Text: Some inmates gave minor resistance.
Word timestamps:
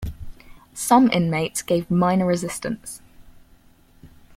Some 0.73 1.11
inmates 1.11 1.61
gave 1.61 1.91
minor 1.91 2.25
resistance. 2.25 3.03